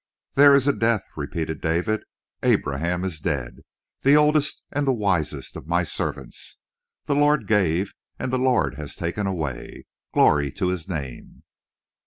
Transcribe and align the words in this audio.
"There 0.33 0.55
is 0.55 0.67
a 0.67 0.73
death," 0.73 1.05
repeated 1.15 1.61
David. 1.61 2.01
"Abraham 2.41 3.03
is 3.05 3.19
dead, 3.19 3.59
the 4.01 4.15
oldest 4.17 4.65
and 4.71 4.87
the 4.87 4.93
wisest 4.93 5.55
of 5.55 5.67
my 5.67 5.83
servants. 5.83 6.57
The 7.05 7.13
Lord 7.13 7.45
gave 7.47 7.93
and 8.17 8.33
the 8.33 8.39
Lord 8.39 8.77
has 8.77 8.95
taken 8.95 9.27
away. 9.27 9.85
Glory 10.11 10.51
to 10.53 10.69
His 10.69 10.89
name!" 10.89 11.43